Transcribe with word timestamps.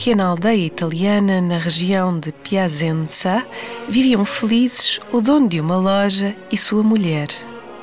Pequena 0.00 0.28
aldeia 0.28 0.64
italiana 0.64 1.42
na 1.42 1.58
região 1.58 2.18
de 2.18 2.32
Piacenza, 2.32 3.46
viviam 3.86 4.24
felizes 4.24 4.98
o 5.12 5.20
dono 5.20 5.46
de 5.46 5.60
uma 5.60 5.76
loja 5.76 6.34
e 6.50 6.56
sua 6.56 6.82
mulher. 6.82 7.28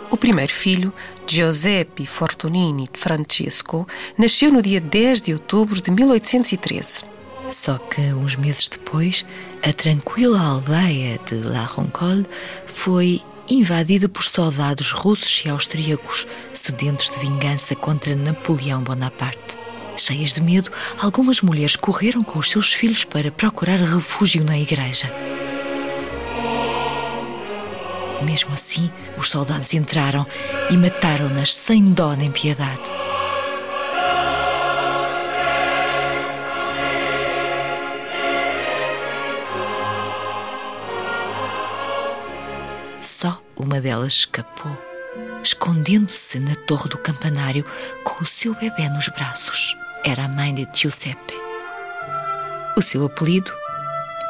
O 0.09 0.17
primeiro 0.17 0.51
filho, 0.51 0.91
Giuseppe 1.27 2.07
Fortunini 2.07 2.89
Francesco, 2.91 3.87
nasceu 4.17 4.51
no 4.51 4.63
dia 4.63 4.81
10 4.81 5.21
de 5.21 5.33
outubro 5.33 5.79
de 5.79 5.91
1813. 5.91 7.03
Só 7.51 7.77
que 7.77 8.01
uns 8.13 8.35
meses 8.35 8.67
depois, 8.67 9.23
a 9.61 9.71
tranquila 9.71 10.41
aldeia 10.41 11.19
de 11.23 11.35
La 11.47 11.65
Roncole 11.65 12.25
foi 12.65 13.21
invadida 13.47 14.09
por 14.09 14.23
soldados 14.23 14.91
russos 14.91 15.43
e 15.45 15.49
austríacos 15.49 16.25
sedentos 16.51 17.11
de 17.11 17.19
vingança 17.19 17.75
contra 17.75 18.15
Napoleão 18.15 18.81
Bonaparte. 18.81 19.66
Cheias 19.97 20.33
de 20.33 20.41
medo, 20.41 20.71
algumas 21.01 21.41
mulheres 21.41 21.75
correram 21.75 22.23
com 22.23 22.37
os 22.37 22.51
seus 22.51 22.71
filhos 22.71 23.03
para 23.03 23.31
procurar 23.31 23.77
refúgio 23.77 24.43
na 24.43 24.57
igreja. 24.57 25.11
Mesmo 28.21 28.53
assim, 28.53 28.91
os 29.17 29.29
soldados 29.29 29.73
entraram 29.73 30.25
e 30.69 30.77
mataram-nas 30.77 31.53
sem 31.55 31.91
dó 31.91 32.13
nem 32.13 32.31
piedade. 32.31 32.89
Só 43.01 43.41
uma 43.55 43.81
delas 43.81 44.13
escapou, 44.13 44.77
escondendo-se 45.43 46.39
na 46.39 46.55
torre 46.55 46.89
do 46.89 46.97
campanário 46.97 47.65
com 48.03 48.23
o 48.23 48.27
seu 48.27 48.53
bebê 48.53 48.87
nos 48.89 49.09
braços. 49.09 49.75
Era 50.03 50.25
a 50.25 50.27
mãe 50.27 50.53
de 50.53 50.67
Giuseppe. 50.73 51.33
O 52.77 52.81
seu 52.81 53.05
apelido? 53.05 53.51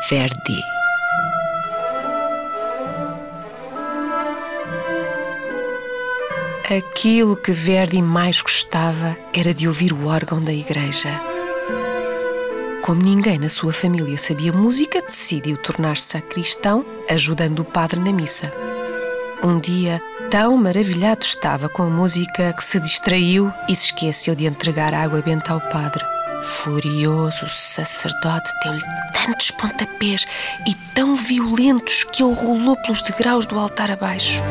Verdi. 0.09 0.61
Aquilo 6.69 7.38
que 7.38 7.51
Verdi 7.51 8.01
mais 8.01 8.41
gostava 8.41 9.17
era 9.33 9.53
de 9.53 9.67
ouvir 9.67 9.93
o 9.93 10.07
órgão 10.07 10.39
da 10.39 10.51
igreja. 10.51 11.09
Como 12.81 13.01
ninguém 13.01 13.38
na 13.38 13.49
sua 13.49 13.71
família 13.73 14.17
sabia 14.17 14.51
música, 14.51 15.01
decidiu 15.01 15.57
tornar-se 15.57 16.07
sacristão, 16.07 16.85
ajudando 17.09 17.59
o 17.59 17.66
padre 17.66 18.00
na 18.00 18.11
missa. 18.11 18.51
Um 19.44 19.59
dia, 19.59 20.02
tão 20.31 20.58
maravilhado 20.58 21.24
estava 21.24 21.70
com 21.70 21.84
a 21.84 21.90
música 21.90 22.52
que 22.53 22.64
se 22.64 22.80
distraiu 22.80 23.53
e 23.70 23.75
se 23.75 23.88
esqueceu 23.88 24.34
de 24.34 24.46
entregar 24.46 24.94
água 24.96 25.22
benta 25.22 25.53
ao 25.53 25.62
padre. 25.62 26.03
Furioso, 26.42 27.46
o 27.46 27.50
sacerdote 27.50 28.50
deu-lhe 28.64 28.81
tantos 29.14 29.52
pontapés 29.52 30.25
e 30.68 30.74
tão 30.94 31.16
violentos 31.16 32.03
que 32.03 32.24
ele 32.24 32.34
rolou 32.34 32.75
pelos 32.78 33.03
degraus 33.03 33.46
do 33.46 33.59
altar 33.59 33.92
abaixo. 33.92 34.42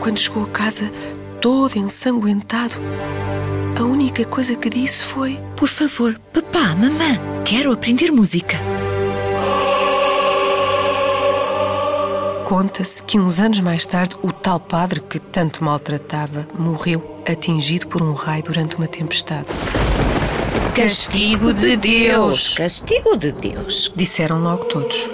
Quando 0.00 0.18
chegou 0.18 0.44
a 0.44 0.48
casa, 0.48 0.90
todo 1.40 1.76
ensanguentado, 1.76 2.76
a 3.78 3.82
única 3.82 4.24
coisa 4.24 4.54
que 4.54 4.70
disse 4.70 5.04
foi: 5.04 5.38
Por 5.56 5.68
favor, 5.68 6.18
papá, 6.32 6.74
mamã, 6.76 7.42
quero 7.44 7.72
aprender 7.72 8.12
música. 8.12 8.56
Conta-se 12.50 13.00
que 13.04 13.16
uns 13.16 13.38
anos 13.38 13.60
mais 13.60 13.86
tarde 13.86 14.16
o 14.24 14.32
tal 14.32 14.58
padre 14.58 14.98
que 14.98 15.20
tanto 15.20 15.62
maltratava 15.62 16.48
morreu 16.58 17.22
atingido 17.24 17.86
por 17.86 18.02
um 18.02 18.12
raio 18.12 18.42
durante 18.42 18.74
uma 18.74 18.88
tempestade. 18.88 19.54
Castigo 20.74 21.54
de 21.54 21.76
Deus! 21.76 22.54
Castigo 22.54 23.16
de 23.16 23.30
Deus. 23.30 23.92
Disseram 23.94 24.42
logo 24.42 24.64
todos. 24.64 25.08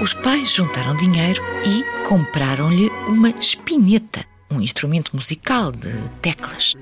Os 0.00 0.14
pais 0.14 0.54
juntaram 0.54 0.94
dinheiro 0.96 1.42
e 1.64 1.84
compraram-lhe 2.06 2.88
uma 3.08 3.30
espineta, 3.30 4.24
um 4.48 4.60
instrumento 4.60 5.14
musical 5.14 5.72
de 5.72 5.92
teclas. 6.22 6.74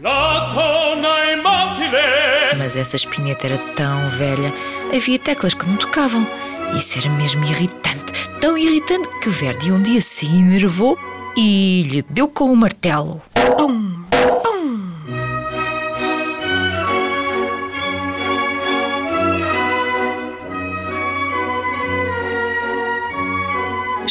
Mas 2.59 2.76
essa 2.76 2.97
espineta 2.97 3.47
era 3.47 3.59
tão 3.75 4.10
velha, 4.10 4.53
havia 4.94 5.19
teclas 5.19 5.55
que 5.55 5.66
não 5.66 5.76
tocavam. 5.76 6.26
Isso 6.75 6.99
era 6.99 7.09
mesmo 7.09 7.43
irritante, 7.44 8.12
tão 8.41 8.59
irritante 8.59 9.09
que 9.22 9.31
Verdi 9.31 9.72
um 9.72 9.81
dia 9.81 10.00
se 10.00 10.26
enervou 10.26 10.99
e 11.37 11.84
lhe 11.84 12.03
deu 12.03 12.28
com 12.28 12.53
o 12.53 12.56
martelo. 12.56 13.22
Pum, 13.34 13.56
pum. 13.56 13.85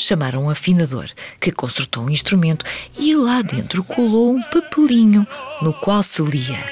Chamaram 0.05 0.43
um 0.43 0.49
afinador, 0.51 1.07
que 1.41 1.51
consertou 1.51 2.03
um 2.03 2.11
instrumento 2.11 2.63
e 2.95 3.15
lá 3.15 3.41
dentro 3.41 3.83
colou 3.83 4.35
um 4.35 4.41
papelinho 4.43 5.25
no 5.63 5.73
qual 5.73 6.03
se 6.03 6.21
lia. 6.21 6.63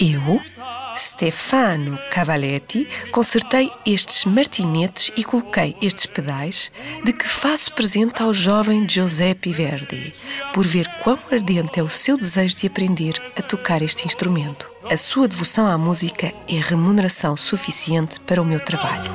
Eu, 0.00 0.40
Stefano 0.96 1.98
Cavaletti, 2.10 2.88
consertei 3.12 3.70
estes 3.84 4.24
martinetes 4.24 5.12
e 5.14 5.22
coloquei 5.22 5.76
estes 5.82 6.06
pedais 6.06 6.72
de 7.04 7.12
que 7.12 7.28
faço 7.28 7.70
presente 7.74 8.22
ao 8.22 8.32
jovem 8.32 8.88
Giuseppe 8.88 9.52
Verdi, 9.52 10.14
por 10.54 10.66
ver 10.66 10.88
quão 11.02 11.18
ardente 11.30 11.78
é 11.78 11.82
o 11.82 11.90
seu 11.90 12.16
desejo 12.16 12.56
de 12.56 12.66
aprender 12.66 13.20
a 13.36 13.42
tocar 13.42 13.82
este 13.82 14.06
instrumento. 14.06 14.70
A 14.90 14.96
sua 14.96 15.28
devoção 15.28 15.66
à 15.66 15.76
música 15.76 16.32
é 16.48 16.54
remuneração 16.54 17.36
suficiente 17.36 18.18
para 18.20 18.40
o 18.40 18.44
meu 18.46 18.60
trabalho. 18.60 19.12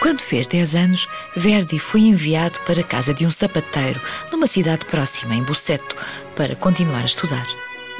Quando 0.00 0.20
fez 0.20 0.46
10 0.46 0.74
anos, 0.74 1.08
Verdi 1.36 1.78
foi 1.78 2.00
enviado 2.00 2.60
para 2.60 2.80
a 2.80 2.84
casa 2.84 3.12
de 3.12 3.26
um 3.26 3.30
sapateiro, 3.30 4.00
numa 4.30 4.46
cidade 4.46 4.86
próxima, 4.86 5.34
em 5.34 5.42
Busseto, 5.42 5.96
para 6.34 6.56
continuar 6.56 7.02
a 7.02 7.06
estudar. 7.06 7.46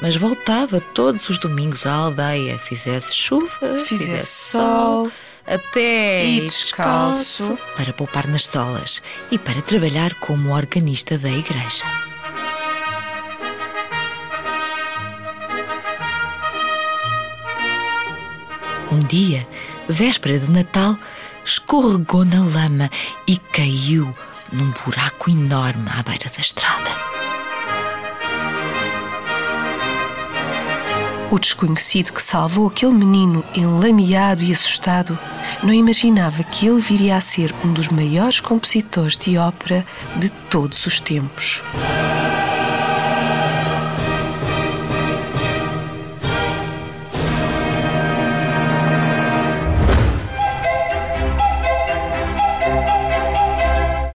Mas 0.01 0.17
voltava 0.17 0.81
todos 0.81 1.29
os 1.29 1.39
domingos 1.39 1.87
à 1.87 1.93
aldeia, 1.93 2.59
fizesse 2.59 3.15
chuva, 3.15 3.79
Fizesse 3.85 4.51
sol, 4.51 5.11
a 5.47 5.59
pé 5.73 6.27
e 6.27 6.41
descalço. 6.43 7.59
para 7.77 7.93
poupar 7.93 8.27
nas 8.27 8.47
solas 8.47 9.03
e 9.31 9.39
para 9.39 9.61
trabalhar 9.63 10.15
como 10.15 10.55
organista 10.55 11.19
da 11.19 11.31
igreja. 11.31 11.85
Um 18.95 19.01
dia, 19.01 19.45
véspera 19.89 20.39
de 20.39 20.49
Natal, 20.49 20.97
escorregou 21.45 22.25
na 22.25 22.45
lama 22.45 22.89
e 23.27 23.37
caiu 23.37 24.15
num 24.53 24.71
buraco 24.71 25.29
enorme 25.29 25.91
à 25.91 26.01
beira 26.01 26.31
da 26.31 26.41
estrada. 26.41 26.91
O 31.29 31.41
desconhecido 31.41 32.13
que 32.13 32.23
salvou 32.23 32.69
aquele 32.69 32.93
menino 32.93 33.45
enlameado 33.53 34.45
e 34.45 34.53
assustado 34.53 35.19
não 35.61 35.75
imaginava 35.75 36.45
que 36.45 36.69
ele 36.69 36.81
viria 36.81 37.17
a 37.17 37.21
ser 37.21 37.53
um 37.65 37.73
dos 37.73 37.89
maiores 37.89 38.39
compositores 38.39 39.17
de 39.17 39.37
ópera 39.37 39.85
de 40.15 40.31
todos 40.31 40.87
os 40.87 41.01
tempos. 41.01 41.65